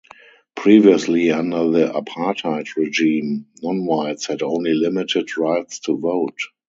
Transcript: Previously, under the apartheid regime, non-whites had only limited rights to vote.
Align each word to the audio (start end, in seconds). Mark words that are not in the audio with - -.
Previously, 0.55 1.29
under 1.29 1.69
the 1.69 1.85
apartheid 1.93 2.75
regime, 2.75 3.45
non-whites 3.61 4.25
had 4.25 4.41
only 4.41 4.73
limited 4.73 5.37
rights 5.37 5.77
to 5.81 5.95
vote. 5.95 6.39